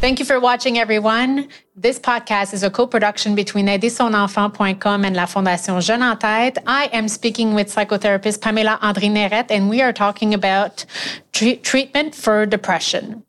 Thank 0.00 0.18
you 0.18 0.24
for 0.24 0.40
watching, 0.40 0.78
everyone. 0.78 1.48
This 1.76 1.98
podcast 1.98 2.54
is 2.54 2.62
a 2.62 2.70
co-production 2.70 3.34
between 3.34 3.66
aidersonenfant.com 3.66 5.04
and 5.04 5.14
la 5.14 5.26
Fondation 5.26 5.80
Jeunes 5.80 6.02
en 6.02 6.16
Tête. 6.16 6.56
I 6.66 6.86
am 6.92 7.06
speaking 7.06 7.54
with 7.54 7.68
psychotherapist 7.74 8.40
Paméla-Andrée 8.40 9.10
Nérette, 9.10 9.50
and 9.50 9.68
we 9.68 9.82
are 9.82 9.92
talking 9.92 10.32
about 10.32 10.86
tre- 11.32 11.56
treatment 11.56 12.14
for 12.14 12.46
depression. 12.46 13.22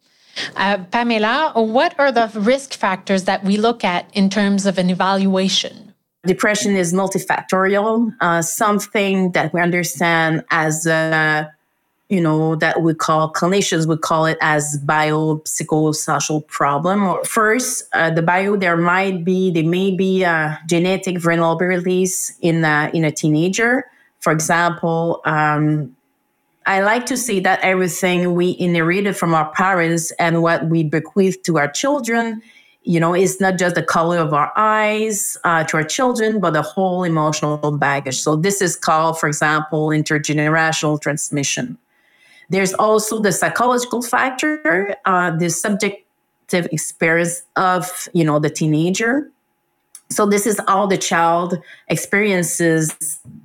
Uh, 0.55 0.79
Pamela, 0.91 1.53
what 1.55 1.97
are 1.99 2.11
the 2.11 2.31
risk 2.35 2.73
factors 2.73 3.25
that 3.25 3.43
we 3.43 3.57
look 3.57 3.83
at 3.83 4.09
in 4.13 4.29
terms 4.29 4.65
of 4.65 4.77
an 4.77 4.89
evaluation? 4.89 5.93
Depression 6.25 6.75
is 6.75 6.93
multifactorial, 6.93 8.13
uh, 8.21 8.41
something 8.41 9.31
that 9.31 9.53
we 9.53 9.59
understand 9.59 10.43
as 10.51 10.85
a 10.85 11.51
you 12.11 12.19
know, 12.19 12.55
that 12.57 12.81
we 12.81 12.93
call 12.93 13.31
clinicians 13.31 13.87
would 13.87 14.01
call 14.01 14.25
it 14.25 14.37
as 14.41 14.77
biopsychosocial 14.85 16.45
problem. 16.47 17.17
First, 17.23 17.85
uh, 17.93 18.09
the 18.09 18.21
bio 18.21 18.57
there 18.57 18.75
might 18.75 19.23
be 19.23 19.49
there 19.49 19.63
may 19.63 19.95
be 19.95 20.25
uh, 20.25 20.57
genetic 20.67 21.15
vulnerabilities 21.19 22.33
in 22.41 22.65
a, 22.65 22.91
in 22.93 23.05
a 23.05 23.11
teenager. 23.11 23.85
For 24.19 24.33
example, 24.33 25.21
um, 25.23 25.95
I 26.65 26.81
like 26.81 27.05
to 27.07 27.17
say 27.17 27.39
that 27.39 27.59
everything 27.61 28.35
we 28.35 28.55
inherited 28.59 29.17
from 29.17 29.33
our 29.33 29.51
parents 29.51 30.11
and 30.19 30.43
what 30.43 30.67
we 30.67 30.83
bequeath 30.83 31.41
to 31.43 31.57
our 31.57 31.67
children, 31.67 32.41
you 32.83 32.99
know, 32.99 33.15
is 33.15 33.41
not 33.41 33.57
just 33.57 33.75
the 33.75 33.83
color 33.83 34.19
of 34.19 34.33
our 34.33 34.51
eyes 34.55 35.37
uh, 35.43 35.63
to 35.65 35.77
our 35.77 35.83
children, 35.83 36.39
but 36.39 36.51
the 36.51 36.61
whole 36.61 37.03
emotional 37.03 37.71
baggage. 37.71 38.19
So 38.19 38.35
this 38.35 38.61
is 38.61 38.75
called, 38.75 39.19
for 39.19 39.27
example, 39.27 39.87
intergenerational 39.87 41.01
transmission. 41.01 41.77
There's 42.49 42.73
also 42.73 43.19
the 43.19 43.31
psychological 43.31 44.01
factor, 44.01 44.95
uh, 45.05 45.31
the 45.31 45.49
subjective 45.49 46.67
experience 46.71 47.43
of, 47.55 48.09
you 48.13 48.23
know, 48.23 48.39
the 48.39 48.49
teenager. 48.49 49.31
So 50.11 50.25
this 50.25 50.45
is 50.45 50.59
all 50.67 50.87
the 50.87 50.97
child 50.97 51.57
experiences, 51.87 52.95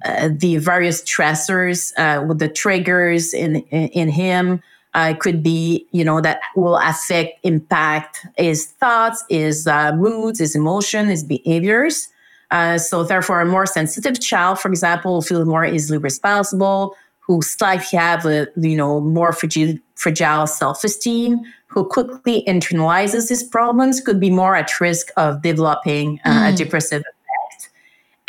uh, 0.05 0.31
the 0.33 0.56
various 0.56 1.03
stressors 1.03 1.92
uh, 1.97 2.25
with 2.27 2.41
the 2.41 2.48
triggers 2.48 3.33
in 3.33 3.56
in, 3.70 4.09
him. 4.09 4.61
Uh, 4.94 5.12
could 5.12 5.42
be, 5.42 5.87
you 5.92 6.03
know, 6.03 6.22
that 6.22 6.41
will 6.56 6.78
affect, 6.78 7.39
impact 7.42 8.27
his 8.39 8.69
thoughts, 8.81 9.22
his 9.28 9.67
uh, 9.67 9.92
moods, 9.92 10.39
his 10.39 10.56
emotion, 10.56 11.06
his 11.06 11.22
behaviors. 11.22 12.09
Uh, 12.50 12.78
so 12.78 13.05
therefore, 13.05 13.42
a 13.42 13.44
more 13.44 13.67
sensitive 13.67 14.19
child, 14.20 14.59
for 14.59 14.69
example, 14.69 15.12
will 15.12 15.22
feel 15.22 15.44
more 15.44 15.67
easily 15.67 15.98
responsible, 15.98 16.97
who 17.27 17.42
slightly 17.42 17.98
have 17.98 18.24
a 18.24 18.46
you 18.56 18.77
know 18.77 19.00
more 19.00 19.32
fragile, 19.32 19.74
fragile 19.94 20.46
self-esteem, 20.46 21.41
who 21.66 21.84
quickly 21.84 22.44
internalizes 22.46 23.28
these 23.28 23.42
problems, 23.42 24.00
could 24.00 24.20
be 24.20 24.30
more 24.30 24.55
at 24.55 24.80
risk 24.80 25.08
of 25.16 25.42
developing 25.42 26.20
uh, 26.24 26.30
mm. 26.30 26.52
a 26.52 26.56
depressive 26.56 27.02
effect. 27.02 27.70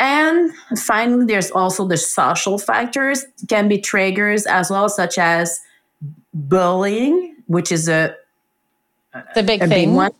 And 0.00 0.52
finally, 0.78 1.26
there's 1.26 1.50
also 1.50 1.86
the 1.86 1.96
social 1.96 2.58
factors 2.58 3.24
can 3.48 3.68
be 3.68 3.78
triggers 3.78 4.46
as 4.46 4.70
well, 4.70 4.88
such 4.88 5.18
as 5.18 5.60
bullying, 6.34 7.36
which 7.46 7.72
is 7.72 7.88
a 7.88 8.16
the 9.34 9.42
big 9.42 9.62
a 9.62 9.66
thing. 9.68 9.90
Big 9.90 9.96
one. 9.96 10.12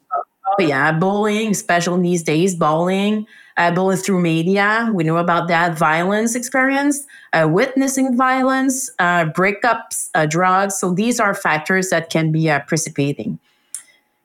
Oh 0.46 0.62
yeah, 0.62 0.92
bullying, 0.92 1.50
especially 1.50 2.02
these 2.02 2.22
days, 2.22 2.54
bullying 2.54 3.26
uh, 3.58 3.72
both 3.72 4.06
through 4.06 4.20
media. 4.20 4.90
We 4.94 5.04
know 5.04 5.18
about 5.18 5.48
that 5.48 5.76
violence 5.76 6.34
experience, 6.34 7.04
uh, 7.32 7.48
witnessing 7.50 8.16
violence, 8.16 8.88
uh, 9.00 9.26
breakups, 9.26 10.10
uh, 10.14 10.26
drugs. 10.26 10.78
So 10.78 10.94
these 10.94 11.20
are 11.20 11.34
factors 11.34 11.90
that 11.90 12.08
can 12.08 12.32
be 12.32 12.48
uh, 12.48 12.60
precipitating. 12.60 13.38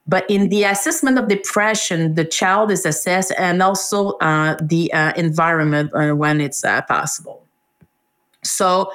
But 0.08 0.30
in 0.30 0.50
the 0.50 0.66
assessment 0.66 1.18
of 1.18 1.28
depression, 1.30 2.16
the 2.16 2.26
child 2.26 2.72
is 2.72 2.86
assessed 2.86 3.34
and 3.38 3.64
also 3.64 4.12
uh, 4.20 4.58
the 4.62 4.92
environment 5.16 5.92
when 6.18 6.42
it's 6.42 6.62
possible. 6.88 7.42
So 8.44 8.92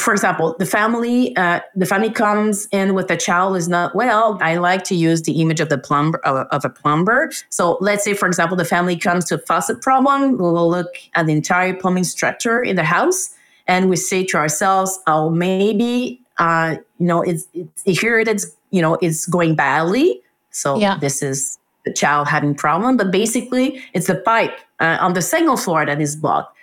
for 0.00 0.12
example, 0.12 0.54
the 0.58 0.66
family 0.66 1.34
uh, 1.36 1.60
the 1.74 1.86
family 1.86 2.10
comes 2.10 2.68
in 2.72 2.94
with 2.94 3.10
a 3.10 3.16
child 3.16 3.56
is 3.56 3.68
not 3.68 3.94
well. 3.94 4.38
I 4.40 4.56
like 4.56 4.84
to 4.84 4.94
use 4.94 5.22
the 5.22 5.40
image 5.40 5.60
of 5.60 5.68
the 5.68 5.78
plumber 5.78 6.18
of, 6.24 6.46
of 6.50 6.64
a 6.64 6.70
plumber. 6.70 7.30
So 7.48 7.78
let's 7.80 8.04
say, 8.04 8.14
for 8.14 8.26
example, 8.26 8.56
the 8.56 8.64
family 8.64 8.96
comes 8.96 9.24
to 9.26 9.36
a 9.36 9.38
faucet 9.38 9.82
problem. 9.82 10.32
We 10.32 10.38
will 10.38 10.70
look 10.70 10.94
at 11.14 11.26
the 11.26 11.32
entire 11.32 11.74
plumbing 11.74 12.04
structure 12.04 12.62
in 12.62 12.76
the 12.76 12.84
house, 12.84 13.30
and 13.66 13.90
we 13.90 13.96
say 13.96 14.24
to 14.26 14.36
ourselves, 14.36 14.98
"Oh, 15.06 15.30
maybe 15.30 16.20
uh, 16.38 16.76
you 16.98 17.06
know 17.06 17.22
it's, 17.22 17.48
it's 17.54 18.00
here 18.00 18.18
it 18.18 18.28
is. 18.28 18.54
You 18.70 18.82
know, 18.82 18.98
it's 19.02 19.26
going 19.26 19.54
badly. 19.54 20.22
So 20.50 20.78
yeah. 20.78 20.98
this 20.98 21.22
is 21.22 21.58
the 21.84 21.92
child 21.92 22.28
having 22.28 22.54
problem. 22.54 22.96
But 22.96 23.10
basically, 23.10 23.82
it's 23.94 24.06
the 24.06 24.16
pipe 24.16 24.58
uh, 24.80 24.98
on 25.00 25.14
the 25.14 25.22
single 25.22 25.56
floor 25.56 25.86
that 25.86 26.00
is 26.00 26.14
blocked." 26.14 26.56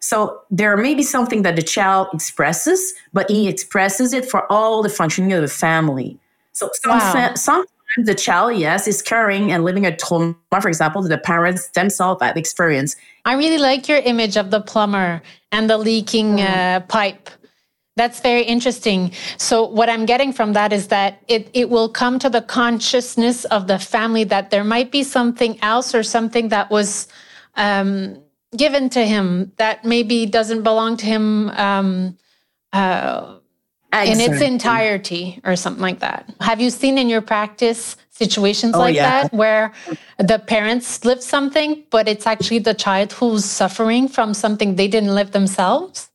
So 0.00 0.40
there 0.50 0.76
may 0.76 0.94
be 0.94 1.02
something 1.02 1.42
that 1.42 1.56
the 1.56 1.62
child 1.62 2.08
expresses, 2.12 2.94
but 3.12 3.30
he 3.30 3.48
expresses 3.48 4.12
it 4.12 4.24
for 4.24 4.50
all 4.50 4.82
the 4.82 4.88
functioning 4.88 5.32
of 5.34 5.42
the 5.42 5.48
family. 5.48 6.18
So 6.52 6.70
some, 6.82 6.98
wow. 6.98 7.34
sometimes 7.34 7.68
the 7.98 8.14
child, 8.14 8.56
yes, 8.56 8.88
is 8.88 9.02
carrying 9.02 9.52
and 9.52 9.62
living 9.62 9.84
a 9.84 9.94
trauma, 9.94 10.34
for 10.60 10.68
example, 10.68 11.02
that 11.02 11.08
the 11.08 11.18
parents 11.18 11.68
themselves 11.68 12.22
have 12.22 12.36
experienced. 12.36 12.96
I 13.24 13.34
really 13.34 13.58
like 13.58 13.88
your 13.88 13.98
image 13.98 14.36
of 14.36 14.50
the 14.50 14.60
plumber 14.60 15.22
and 15.52 15.68
the 15.68 15.76
leaking 15.76 16.38
mm. 16.38 16.48
uh, 16.48 16.80
pipe. 16.80 17.28
That's 17.96 18.20
very 18.20 18.42
interesting. 18.42 19.12
So 19.36 19.66
what 19.66 19.90
I'm 19.90 20.06
getting 20.06 20.32
from 20.32 20.54
that 20.54 20.72
is 20.72 20.88
that 20.88 21.22
it, 21.28 21.50
it 21.52 21.68
will 21.68 21.88
come 21.88 22.18
to 22.20 22.30
the 22.30 22.40
consciousness 22.40 23.44
of 23.46 23.66
the 23.66 23.78
family 23.78 24.24
that 24.24 24.50
there 24.50 24.64
might 24.64 24.90
be 24.90 25.02
something 25.02 25.58
else 25.60 25.94
or 25.94 26.02
something 26.02 26.48
that 26.48 26.70
was 26.70 27.08
um, 27.56 28.16
given 28.56 28.88
to 28.90 29.04
him 29.04 29.52
that 29.56 29.84
maybe 29.84 30.26
doesn't 30.26 30.62
belong 30.62 30.96
to 30.98 31.06
him 31.06 31.50
um, 31.50 32.16
uh, 32.72 33.36
in 33.92 34.20
its 34.20 34.40
entirety 34.40 35.40
or 35.44 35.56
something 35.56 35.82
like 35.82 36.00
that. 36.00 36.32
Have 36.40 36.60
you 36.60 36.70
seen 36.70 36.98
in 36.98 37.08
your 37.08 37.20
practice 37.20 37.96
situations 38.10 38.74
oh, 38.74 38.78
like 38.78 38.94
yeah. 38.94 39.22
that 39.22 39.32
where 39.32 39.72
the 40.18 40.38
parents 40.38 41.04
live 41.04 41.22
something, 41.22 41.82
but 41.90 42.08
it's 42.08 42.26
actually 42.26 42.58
the 42.58 42.74
child 42.74 43.12
who's 43.12 43.44
suffering 43.44 44.08
from 44.08 44.34
something 44.34 44.76
they 44.76 44.88
didn't 44.88 45.14
live 45.14 45.32
themselves? 45.32 46.10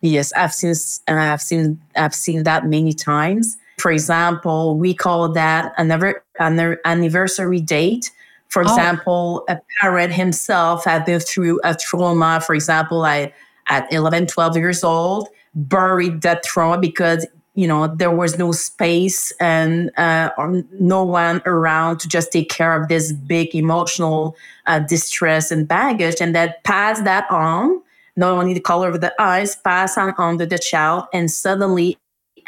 Yes, 0.00 0.32
I've 0.34 0.54
seen 0.54 0.74
and 1.08 1.18
I've 1.18 1.42
seen 1.42 1.80
I've 1.96 2.14
seen 2.14 2.44
that 2.44 2.66
many 2.66 2.92
times. 2.92 3.56
For 3.78 3.90
example, 3.90 4.76
we 4.76 4.94
call 4.94 5.32
that 5.32 5.72
another 5.76 6.22
anniversary 6.38 7.60
date 7.60 8.10
for 8.48 8.62
oh. 8.62 8.68
example, 8.68 9.44
a 9.48 9.58
parent 9.80 10.12
himself 10.12 10.84
had 10.84 11.04
been 11.04 11.20
through 11.20 11.60
a 11.64 11.74
trauma, 11.74 12.40
for 12.40 12.54
example, 12.54 13.04
I, 13.04 13.32
at 13.68 13.90
11, 13.92 14.28
12 14.28 14.56
years 14.56 14.84
old, 14.84 15.28
buried 15.54 16.22
that 16.22 16.42
trauma 16.42 16.78
because, 16.78 17.26
you 17.54 17.66
know, 17.66 17.88
there 17.88 18.10
was 18.10 18.38
no 18.38 18.52
space 18.52 19.32
and 19.40 19.90
uh, 19.98 20.30
no 20.78 21.04
one 21.04 21.42
around 21.46 21.98
to 22.00 22.08
just 22.08 22.30
take 22.30 22.48
care 22.48 22.80
of 22.80 22.88
this 22.88 23.12
big 23.12 23.54
emotional 23.54 24.36
uh, 24.66 24.78
distress 24.78 25.50
and 25.50 25.66
baggage. 25.66 26.16
And 26.20 26.34
that 26.34 26.62
passed 26.64 27.04
that 27.04 27.28
on, 27.30 27.82
not 28.14 28.32
only 28.32 28.54
the 28.54 28.60
color 28.60 28.88
of 28.88 29.00
the 29.00 29.14
eyes, 29.20 29.56
pass 29.56 29.98
on, 29.98 30.14
on 30.18 30.38
to 30.38 30.46
the 30.46 30.58
child. 30.58 31.04
And 31.12 31.30
suddenly 31.30 31.98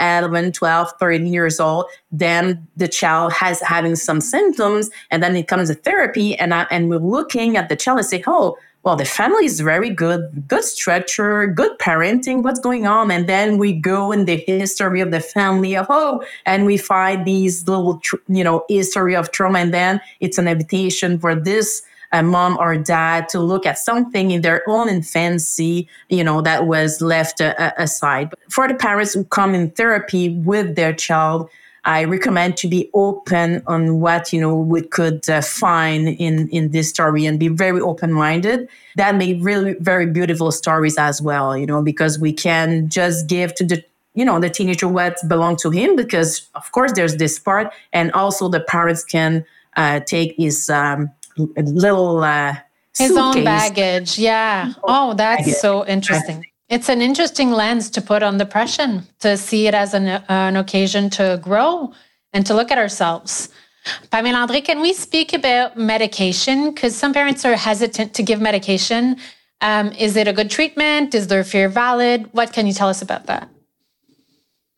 11, 0.00 0.52
12, 0.52 0.92
13 0.98 1.32
years 1.32 1.60
old, 1.60 1.86
then 2.12 2.66
the 2.76 2.88
child 2.88 3.32
has 3.32 3.60
having 3.60 3.96
some 3.96 4.20
symptoms, 4.20 4.90
and 5.10 5.22
then 5.22 5.36
it 5.36 5.48
comes 5.48 5.68
to 5.68 5.74
therapy, 5.74 6.36
and 6.38 6.54
I, 6.54 6.66
and 6.70 6.88
we're 6.88 6.98
looking 6.98 7.56
at 7.56 7.68
the 7.68 7.76
child 7.76 7.98
and 7.98 8.06
say, 8.06 8.22
oh, 8.26 8.56
well, 8.84 8.96
the 8.96 9.04
family 9.04 9.44
is 9.44 9.60
very 9.60 9.90
good, 9.90 10.44
good 10.46 10.64
structure, 10.64 11.46
good 11.46 11.78
parenting. 11.78 12.42
What's 12.42 12.60
going 12.60 12.86
on? 12.86 13.10
And 13.10 13.28
then 13.28 13.58
we 13.58 13.72
go 13.72 14.12
in 14.12 14.24
the 14.24 14.36
history 14.36 15.00
of 15.00 15.10
the 15.10 15.20
family 15.20 15.76
of 15.76 15.86
oh, 15.90 16.24
and 16.46 16.64
we 16.64 16.76
find 16.76 17.26
these 17.26 17.66
little, 17.66 18.00
you 18.28 18.44
know, 18.44 18.64
history 18.68 19.16
of 19.16 19.32
trauma, 19.32 19.58
and 19.58 19.74
then 19.74 20.00
it's 20.20 20.38
an 20.38 20.48
invitation 20.48 21.18
for 21.18 21.34
this 21.34 21.82
a 22.12 22.22
mom 22.22 22.56
or 22.58 22.76
dad 22.76 23.28
to 23.30 23.40
look 23.40 23.66
at 23.66 23.78
something 23.78 24.30
in 24.30 24.42
their 24.42 24.62
own 24.68 24.88
infancy, 24.88 25.88
you 26.08 26.24
know, 26.24 26.40
that 26.42 26.66
was 26.66 27.00
left 27.00 27.40
uh, 27.40 27.72
aside. 27.76 28.30
But 28.30 28.38
for 28.50 28.66
the 28.68 28.74
parents 28.74 29.14
who 29.14 29.24
come 29.24 29.54
in 29.54 29.70
therapy 29.70 30.30
with 30.30 30.76
their 30.76 30.92
child, 30.92 31.50
I 31.84 32.04
recommend 32.04 32.56
to 32.58 32.68
be 32.68 32.90
open 32.92 33.62
on 33.66 34.00
what 34.00 34.32
you 34.32 34.40
know 34.40 34.54
we 34.54 34.82
could 34.82 35.28
uh, 35.30 35.40
find 35.40 36.08
in 36.08 36.48
in 36.48 36.70
this 36.70 36.90
story 36.90 37.24
and 37.24 37.38
be 37.38 37.48
very 37.48 37.80
open 37.80 38.12
minded. 38.12 38.68
That 38.96 39.14
made 39.14 39.42
really 39.42 39.74
very 39.80 40.04
beautiful 40.04 40.52
stories 40.52 40.98
as 40.98 41.22
well, 41.22 41.56
you 41.56 41.66
know, 41.66 41.82
because 41.82 42.18
we 42.18 42.32
can 42.32 42.90
just 42.90 43.26
give 43.26 43.54
to 43.54 43.64
the 43.64 43.84
you 44.14 44.24
know 44.24 44.40
the 44.40 44.50
teenager 44.50 44.88
what 44.88 45.16
belongs 45.28 45.62
to 45.62 45.70
him 45.70 45.96
because 45.96 46.48
of 46.54 46.70
course 46.72 46.92
there's 46.92 47.16
this 47.16 47.38
part 47.38 47.72
and 47.92 48.10
also 48.12 48.48
the 48.48 48.60
parents 48.60 49.04
can 49.04 49.44
uh, 49.76 50.00
take 50.00 50.34
his 50.36 50.68
um, 50.68 51.10
little 51.38 52.22
uh, 52.22 52.56
his 52.96 53.08
suitcase. 53.08 53.36
own 53.36 53.44
baggage. 53.44 54.18
Yeah. 54.18 54.72
Oh, 54.82 55.14
that's 55.14 55.42
baggage. 55.42 55.54
so 55.54 55.86
interesting. 55.86 56.44
It's 56.68 56.88
an 56.88 57.00
interesting 57.00 57.50
lens 57.50 57.88
to 57.90 58.02
put 58.02 58.22
on 58.22 58.36
depression, 58.36 59.06
to 59.20 59.36
see 59.36 59.66
it 59.66 59.74
as 59.74 59.94
an, 59.94 60.08
uh, 60.08 60.24
an 60.28 60.56
occasion 60.56 61.08
to 61.10 61.40
grow 61.42 61.92
and 62.32 62.44
to 62.46 62.54
look 62.54 62.70
at 62.70 62.76
ourselves. 62.76 63.48
Paméla-Andrée, 64.12 64.62
can 64.62 64.80
we 64.80 64.92
speak 64.92 65.32
about 65.32 65.78
medication? 65.78 66.74
Because 66.74 66.94
some 66.94 67.14
parents 67.14 67.44
are 67.46 67.56
hesitant 67.56 68.12
to 68.14 68.22
give 68.22 68.40
medication. 68.40 69.16
Um, 69.62 69.92
is 69.92 70.14
it 70.16 70.28
a 70.28 70.32
good 70.32 70.50
treatment? 70.50 71.14
Is 71.14 71.28
their 71.28 71.42
fear 71.42 71.70
valid? 71.70 72.28
What 72.32 72.52
can 72.52 72.66
you 72.66 72.74
tell 72.74 72.88
us 72.88 73.00
about 73.00 73.26
that? 73.26 73.48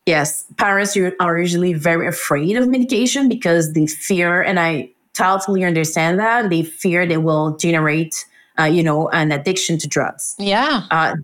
Yes, 0.05 0.45
parents 0.57 0.97
are 1.19 1.37
usually 1.37 1.73
very 1.73 2.07
afraid 2.07 2.55
of 2.55 2.67
medication 2.67 3.29
because 3.29 3.73
they 3.73 3.85
fear, 3.85 4.41
and 4.41 4.59
I 4.59 4.91
totally 5.13 5.63
understand 5.63 6.19
that, 6.19 6.49
they 6.49 6.63
fear 6.63 7.05
they 7.05 7.17
will 7.17 7.55
generate 7.57 8.25
uh, 8.59 8.65
you 8.65 8.83
know, 8.83 9.09
an 9.09 9.31
addiction 9.31 9.77
to 9.79 9.87
drugs. 9.87 10.35
Yeah. 10.37 10.83
Uh, 10.91 11.15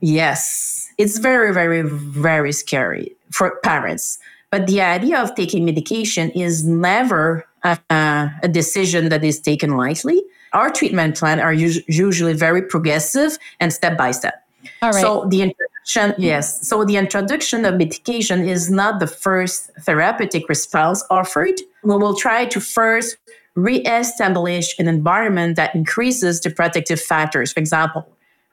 yes. 0.00 0.92
It's 0.98 1.18
very, 1.18 1.52
very, 1.52 1.82
very 1.82 2.52
scary 2.52 3.14
for 3.30 3.58
parents. 3.62 4.18
But 4.50 4.66
the 4.66 4.80
idea 4.80 5.20
of 5.20 5.34
taking 5.34 5.64
medication 5.64 6.30
is 6.30 6.64
never 6.64 7.46
a, 7.62 7.78
a 7.90 8.48
decision 8.48 9.08
that 9.10 9.24
is 9.24 9.40
taken 9.40 9.76
lightly. 9.76 10.22
Our 10.52 10.70
treatment 10.70 11.16
plan 11.16 11.40
are 11.40 11.52
us- 11.52 11.80
usually 11.88 12.32
very 12.32 12.62
progressive 12.62 13.38
and 13.60 13.72
step 13.72 13.98
by 13.98 14.12
step. 14.12 14.42
All 14.80 14.90
right. 14.90 15.00
So 15.00 15.26
the 15.28 15.42
introduction, 15.88 16.22
yes. 16.22 16.68
So 16.68 16.84
the 16.84 16.96
introduction 16.96 17.64
of 17.64 17.76
medication 17.76 18.46
is 18.46 18.70
not 18.70 19.00
the 19.00 19.06
first 19.06 19.70
therapeutic 19.80 20.48
response 20.48 21.04
offered. 21.10 21.60
We 21.82 21.96
will 21.96 22.14
try 22.14 22.44
to 22.46 22.60
first 22.60 23.16
re-establish 23.54 24.78
an 24.78 24.86
environment 24.86 25.56
that 25.56 25.74
increases 25.74 26.40
the 26.40 26.50
protective 26.50 27.00
factors. 27.00 27.52
For 27.52 27.60
example, 27.60 28.06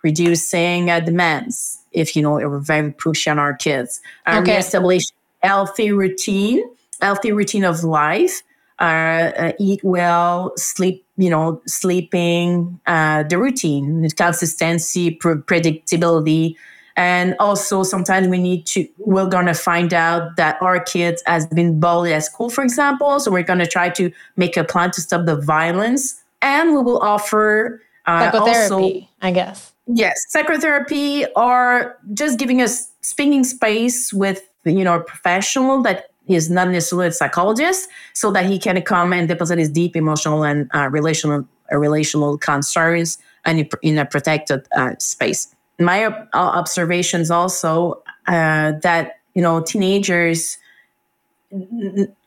reducing 0.04 0.90
uh, 0.90 1.00
demands, 1.02 1.80
if 1.92 2.16
you 2.16 2.22
know 2.22 2.34
we're 2.34 2.60
very 2.60 2.92
pushy 2.92 3.30
on 3.30 3.40
our 3.40 3.54
kids. 3.54 4.02
Uh, 4.26 4.40
okay. 4.42 4.54
Re-establish 4.54 5.06
healthy 5.44 5.92
routine, 5.92 6.64
healthy 7.02 7.32
routine 7.32 7.64
of 7.64 7.84
life. 7.84 8.42
Uh, 8.78 9.32
uh, 9.38 9.52
eat 9.58 9.82
well, 9.86 10.52
sleep, 10.58 11.06
you 11.16 11.30
know, 11.30 11.62
sleeping, 11.66 12.78
uh, 12.88 13.24
the 13.24 13.38
routine, 13.38 14.06
consistency, 14.18 15.12
pre- 15.12 15.36
predictability, 15.36 16.58
and 16.96 17.36
also 17.40 17.84
sometimes 17.84 18.28
we 18.28 18.38
need 18.38 18.66
to, 18.68 18.88
we're 19.00 19.28
going 19.28 19.48
to 19.48 19.54
find 19.54 19.94
out 19.94 20.38
that 20.38 20.62
our 20.62 20.80
kids 20.80 21.22
has 21.26 21.46
been 21.48 21.80
bullied 21.80 22.14
at 22.14 22.24
school, 22.24 22.50
for 22.50 22.64
example. 22.64 23.20
So 23.20 23.32
we're 23.32 23.44
going 23.44 23.60
to 23.60 23.68
try 23.68 23.90
to 23.90 24.12
make 24.38 24.56
a 24.56 24.64
plan 24.64 24.92
to 24.92 25.02
stop 25.02 25.26
the 25.26 25.36
violence. 25.36 26.22
And 26.42 26.74
we 26.74 26.82
will 26.82 27.00
offer 27.00 27.82
uh, 28.06 28.32
psychotherapy, 28.32 28.74
also, 28.74 29.08
I 29.22 29.32
guess. 29.32 29.74
Yes, 29.88 30.26
psychotherapy 30.30 31.26
or 31.36 31.98
just 32.14 32.40
giving 32.40 32.62
us 32.62 32.90
speaking 33.02 33.44
space 33.44 34.14
with, 34.14 34.48
you 34.64 34.84
know, 34.84 34.96
a 34.96 35.04
professional 35.04 35.82
that 35.84 36.10
is 36.28 36.50
not 36.50 36.70
necessarily 36.70 37.10
a 37.10 37.12
psychologist 37.12 37.90
so 38.14 38.32
that 38.32 38.46
he 38.46 38.58
can 38.58 38.82
come 38.82 39.14
and 39.14 39.28
deposit 39.28 39.60
his 39.60 39.70
deep 39.70 39.96
emotional 39.96 40.44
and 40.44 40.70
uh, 40.74 40.90
relational 40.90 41.48
uh, 41.72 41.78
relational 41.78 42.38
concerns 42.38 43.18
and 43.44 43.70
in 43.82 43.98
a 43.98 44.06
protected 44.06 44.68
uh, 44.76 44.96
space 44.98 45.55
my 45.80 46.06
uh, 46.06 46.14
observations 46.34 47.30
also 47.32 48.02
uh, 48.28 48.74
that 48.82 49.20
you 49.34 49.42
know 49.42 49.62
teenagers 49.62 50.58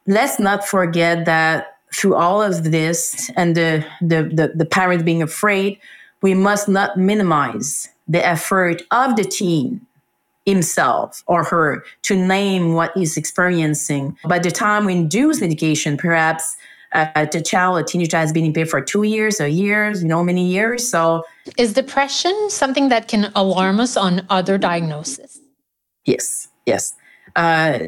let's 0.07 0.39
not 0.39 0.67
forget 0.67 1.25
that 1.27 1.79
through 1.95 2.15
all 2.15 2.43
of 2.43 2.65
this 2.65 3.31
and 3.37 3.57
the, 3.57 3.85
the 4.01 4.23
the, 4.25 4.53
the 4.55 4.65
parent 4.67 5.05
being 5.05 5.23
afraid 5.23 5.79
we 6.21 6.35
must 6.35 6.69
not 6.69 6.97
minimize 6.97 7.89
the 8.07 8.25
effort 8.25 8.83
of 8.91 9.17
the 9.17 9.25
teen 9.25 9.87
himself 10.47 11.23
or 11.27 11.45
her 11.45 11.85
to 12.03 12.17
name 12.17 12.73
what 12.73 12.91
he's 12.95 13.19
experiencing. 13.19 14.17
By 14.25 14.39
the 14.39 14.51
time 14.51 14.87
we 14.87 14.95
induce 14.95 15.41
medication 15.41 15.97
perhaps 15.97 16.57
uh, 16.93 17.27
the 17.27 17.41
child, 17.41 17.79
a 17.79 17.85
teenager 17.85 18.17
has 18.17 18.33
been 18.33 18.45
in 18.45 18.53
pain 18.53 18.67
for 18.67 18.81
two 18.81 19.03
years, 19.03 19.41
a 19.41 19.51
year, 19.51 19.91
you 19.91 20.05
know, 20.05 20.23
many 20.25 20.47
years. 20.47 20.89
So, 20.89 21.25
is 21.57 21.73
depression 21.73 22.51
something 22.51 22.89
that 22.89 23.09
can 23.09 23.31
alarm 23.35 23.81
us 23.81 23.97
on 23.97 24.27
other 24.31 24.59
diagnoses? 24.59 25.41
Yes, 26.05 26.49
yes. 26.67 26.95
Uh, 27.37 27.81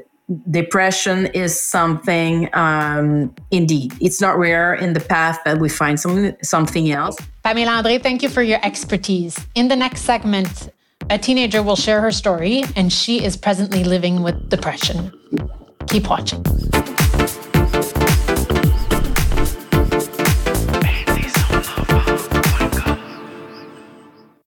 depression 0.51 1.27
is 1.27 1.59
something, 1.59 2.49
um, 2.53 3.35
indeed, 3.51 3.93
it's 4.01 4.21
not 4.21 4.39
rare 4.39 4.75
in 4.75 4.93
the 4.93 5.01
path 5.01 5.41
that 5.45 5.59
we 5.59 5.69
find 5.69 5.99
some, 5.99 6.37
something 6.43 6.91
else. 6.91 7.17
Paméla-Andrée, 7.45 8.01
thank 8.03 8.23
you 8.23 8.29
for 8.29 8.43
your 8.43 8.65
expertise. 8.65 9.47
In 9.55 9.69
the 9.69 9.77
next 9.77 10.03
segment, 10.03 10.71
a 11.09 11.19
teenager 11.19 11.63
will 11.63 11.77
share 11.77 12.01
her 12.01 12.13
story, 12.13 12.63
and 12.77 12.93
she 12.93 13.25
is 13.25 13.37
presently 13.37 13.83
living 13.83 14.23
with 14.23 14.49
depression. 14.51 15.11
Keep 15.89 16.09
watching. 16.09 16.45